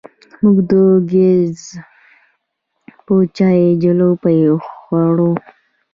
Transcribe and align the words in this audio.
موږ 0.41 0.57
د 0.69 0.71
ګیځ 1.11 1.59
په 3.05 3.13
چای 3.37 3.61
جلبۍ 3.83 4.39
خورو. 4.65 5.31